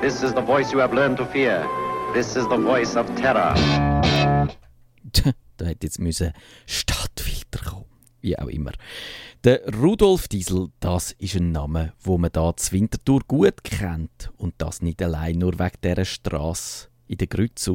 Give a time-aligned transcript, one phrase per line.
[0.00, 1.66] This is the voice you have learned to fear.
[2.14, 3.52] This is the voice of terror.
[5.56, 6.32] da hätte jetzt müssen
[6.66, 7.86] Stadtfilter kommen.
[8.20, 8.70] Wie auch immer.
[9.42, 14.30] Der Rudolf Diesel, das ist ein Name, wo man da zu Winterthur gut kennt.
[14.36, 17.68] Und das nicht allein nur wegen dieser Straße in der Grütz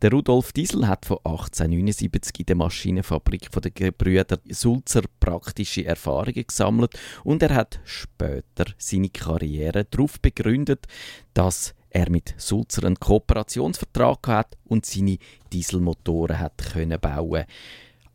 [0.00, 6.98] Der Rudolf Diesel hat von 1879 in der Maschinenfabrik der Gebrüder Sulzer praktische Erfahrungen gesammelt
[7.24, 10.86] und er hat später seine Karriere darauf begründet,
[11.34, 15.18] dass er mit Sulzer einen Kooperationsvertrag hat und seine
[15.52, 17.44] Dieselmotoren hat können bauen.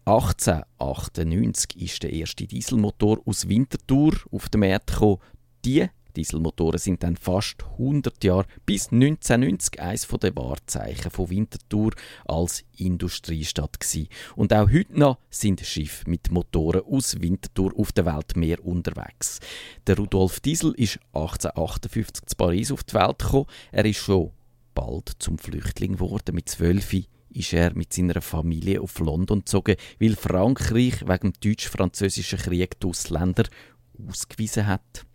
[0.05, 5.17] 1898 ist der erste Dieselmotor aus Winterthur auf den Markt gekommen.
[5.65, 11.91] Die Dieselmotoren sind dann fast 100 Jahre bis 1990 eines der Wahrzeichen von Winterthur
[12.25, 14.09] als Industriestadt gewesen.
[14.35, 19.39] Und auch heute noch sind Schiffe mit Motoren aus Winterthur auf der Weltmeer unterwegs.
[19.85, 23.45] Der Rudolf Diesel ist 1858 zu Paris auf die Welt gekommen.
[23.71, 24.31] Er ist schon
[24.73, 26.33] bald zum Flüchtling geworden.
[26.33, 32.39] Mit zwölf ist er mit seiner Familie auf London gezogen, weil Frankreich wegen dem deutsch-französischen
[32.39, 33.43] Krieg die Ausländer
[34.07, 35.05] ausgewiesen hat.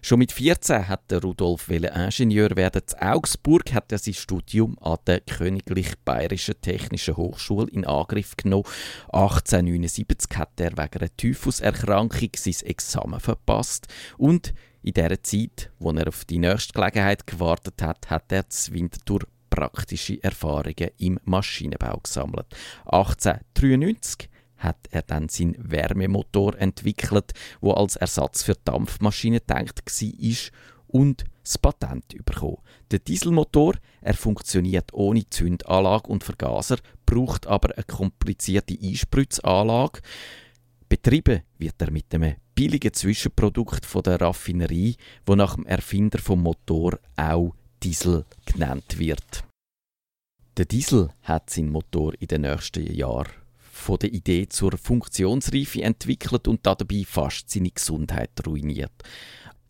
[0.00, 2.82] Schon mit 14 hat der Rudolf Ingenieur werden.
[2.90, 8.64] In Augsburg hat er sein Studium an der Königlich Bayerischen Technischen Hochschule in Angriff genommen.
[9.12, 13.86] 1879 hat er wegen einer Typhuserkrankung sein Examen verpasst
[14.18, 18.72] und in der Zeit, wo er auf die nächste Gelegenheit gewartet hat, hat er zu
[18.72, 22.46] Winterthur praktische Erfahrungen im Maschinenbau gesammelt.
[22.86, 24.28] 1893
[24.62, 30.52] hat er dann seinen Wärmemotor entwickelt, wo als Ersatz für Dampfmaschinen gedacht war
[30.88, 32.58] und das Patent bekommen.
[32.90, 40.00] Der Dieselmotor, er funktioniert ohne Zündanlage und Vergaser, braucht aber eine komplizierte Einspritzanlage.
[40.88, 46.42] Betrieben wird er mit einem billigen Zwischenprodukt von der Raffinerie, wo nach dem Erfinder vom
[46.42, 49.44] Motor auch Diesel genannt wird.
[50.58, 53.41] Der Diesel hat seinen Motor in den nächsten Jahren
[53.82, 58.92] von der Idee zur Funktionsreife entwickelt und dabei fast seine Gesundheit ruiniert.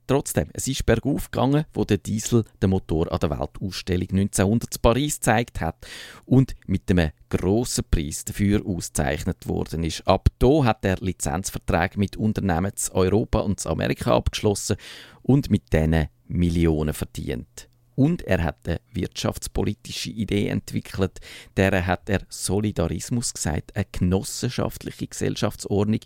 [0.06, 4.82] Trotzdem, es ist bergauf gegangen, wo der Diesel den Motor an der Weltausstellung 1900 in
[4.82, 5.86] Paris gezeigt hat
[6.26, 10.06] und mit einem grossen Preis dafür ausgezeichnet worden ist.
[10.06, 14.76] Ab da hat er Lizenzverträge mit Unternehmen zu Europa und Amerika abgeschlossen
[15.22, 17.68] und mit denen Millionen verdient.
[18.02, 21.20] Und er hat eine wirtschaftspolitische Idee entwickelt,
[21.56, 23.76] der hat er Solidarismus gesagt.
[23.76, 26.00] Eine genossenschaftliche Gesellschaftsordnung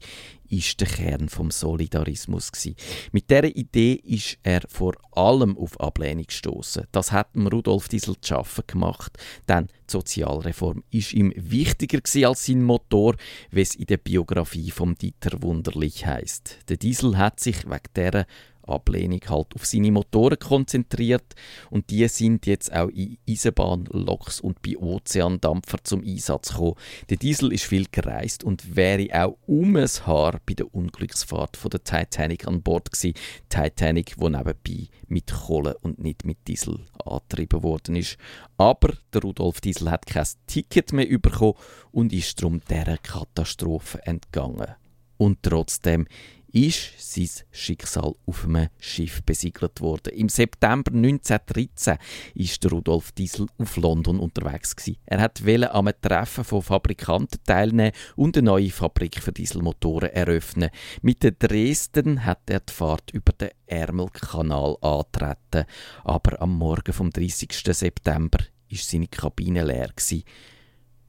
[0.50, 2.76] ist der Kern vom Solidarismus gewesen.
[3.12, 6.84] Mit dieser Idee ist er vor allem auf Ablehnung gestoßen.
[6.92, 9.16] Das hat Rudolf Diesel zu schaffen gemacht,
[9.48, 13.16] denn die Sozialreform ist ihm wichtiger als sein Motor,
[13.50, 16.58] wie es in der Biografie vom Dieter Wunderlich heißt.
[16.68, 18.26] Der Diesel hat sich wegen dieser
[18.66, 21.34] Ablehnung halt auf seine Motoren konzentriert
[21.70, 26.74] und die sind jetzt auch in Eisenbahn, Loks und bei Ozeandampfer zum Einsatz gekommen.
[27.08, 31.70] Der Diesel ist viel gereist und wäre auch um ein Haar bei der Unglücksfahrt von
[31.70, 33.14] der Titanic an Bord gewesen.
[33.48, 38.16] Titanic, wo nebenbei mit Kohle und nicht mit Diesel angetrieben worden ist.
[38.56, 41.54] Aber der Rudolf Diesel hat kein Ticket mehr bekommen
[41.92, 44.74] und ist darum dieser Katastrophe entgangen.
[45.18, 46.06] Und trotzdem
[46.52, 50.12] ist sein Schicksal auf einem Schiff besiegelt worden.
[50.14, 51.98] Im September 1913
[52.34, 54.98] ist Rudolf Diesel auf London unterwegs gewesen.
[55.06, 60.70] Er hat einem Treffen von Fabrikanten teilnehmen und eine neue Fabrik für Dieselmotoren eröffnen.
[61.02, 65.66] Mit der Dresden hat er die Fahrt über den Ärmelkanal antreten,
[66.04, 67.50] aber am Morgen vom 30.
[67.52, 70.24] September ist seine Kabine leer gewesen.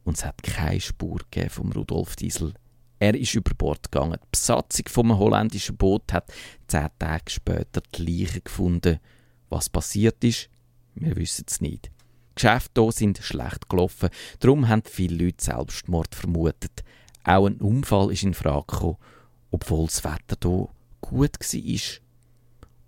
[0.04, 1.20] und es hat keine Spur
[1.50, 2.54] vom Rudolf Diesel
[3.00, 4.20] er ist über Bord gegangen.
[4.24, 6.32] Die Besatzung vom holländischen Boot hat
[6.68, 9.00] zehn Tage später die Leiche gefunden.
[9.50, 10.50] Was passiert ist,
[10.96, 11.86] wir wissen es nicht.
[11.86, 14.10] Die Geschäfte hier sind schlecht gelaufen,
[14.40, 16.84] darum haben viele Leute Selbstmord vermutet.
[17.24, 18.98] Auch ein Unfall ist in Frage gekommen,
[19.52, 20.70] obwohl das Wetter hier
[21.02, 22.02] gut war.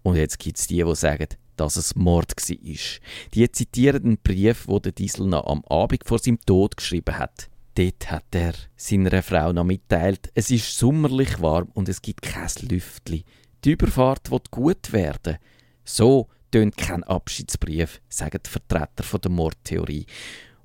[0.03, 2.99] Und jetzt gibt es die, die sagen, dass es Mord war.
[3.33, 7.49] Die zitieren einen Brief, den der Diesel noch am Abend vor seinem Tod geschrieben hat.
[7.75, 12.49] Dort hat er seiner Frau noch mitteilt, es ist sommerlich warm und es gibt kein
[12.69, 13.23] Lüftli.
[13.63, 15.37] Die Überfahrt wird gut werden.
[15.83, 20.05] So tönt kein Abschiedsbrief, sagen die Vertreter der Mordtheorie.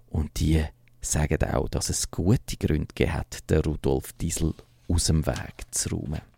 [0.08, 0.64] Und die
[1.00, 4.54] sagen auch, dass es gute Gründe hat, den Rudolf Diesel
[4.88, 6.33] aus dem Weg zu räumen.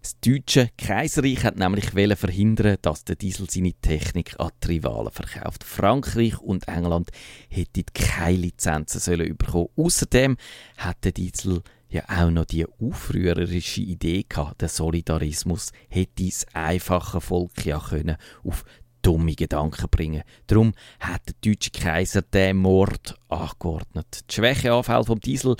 [0.00, 5.64] Das deutsche Kaiserreich hat nämlich verhindern, dass der Diesel seine Technik an die Rivalen verkauft.
[5.64, 7.10] Frankreich und England
[7.48, 9.68] hätten keine Lizenzen sollen bekommen.
[9.76, 10.36] Außerdem
[10.76, 17.20] hat der Diesel ja auch noch die aufrührerische Idee gehabt, der Solidarismus hätte das einfache
[17.20, 18.64] Volk ja können auf
[19.02, 20.22] dumme Gedanken bringen.
[20.48, 24.24] Darum hat der deutsche Kaiser den Mord angeordnet.
[24.28, 25.56] Die Schwächeanfälle vom Diesel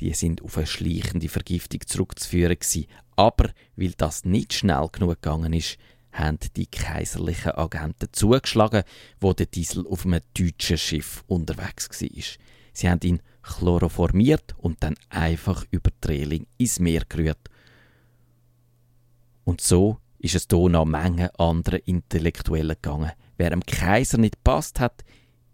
[0.00, 2.86] die sind auf eine schleichende Vergiftung zurückzuführen gewesen.
[3.16, 5.78] Aber weil das nicht schnell genug gegangen ist,
[6.12, 8.84] haben die kaiserlichen Agenten zugeschlagen,
[9.20, 12.08] wo der Diesel auf einem deutschen Schiff unterwegs war.
[12.72, 17.50] Sie haben ihn chloroformiert und dann einfach über die Reling ins Meer gerührt.
[19.44, 23.12] Und so ist es hier noch Menge anderen Intellektuellen gegangen.
[23.36, 25.04] Wer dem Kaiser nicht passt hat,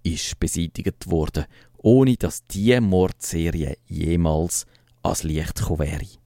[0.03, 1.45] ist beseitigt worden,
[1.85, 4.65] ohne dass diese Mordserie jemals
[5.03, 6.19] ans Licht gekommen wäre.